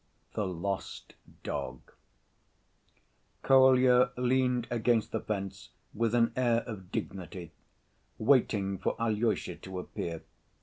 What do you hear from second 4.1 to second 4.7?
leaned